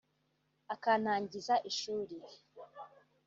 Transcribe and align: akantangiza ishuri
akantangiza 0.73 1.55
ishuri 1.69 2.15